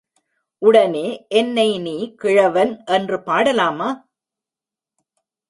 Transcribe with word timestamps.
உடனே, 0.61 1.25
என்னை 1.27 1.79
நீ 1.79 2.15
கிழவன் 2.15 2.83
என்று 2.85 3.23
பாடலாமா? 3.23 3.89